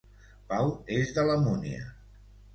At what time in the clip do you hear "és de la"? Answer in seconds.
1.01-1.37